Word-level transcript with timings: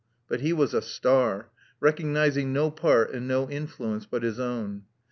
But 0.27 0.41
he 0.41 0.51
was 0.51 0.73
a 0.73 0.81
star," 0.81 1.51
recognizing 1.79 2.51
no 2.51 2.71
part 2.71 3.11
and 3.13 3.27
no 3.27 3.47
influence 3.47 4.07
but 4.07 4.23
his 4.23 4.39
own. 4.39 4.85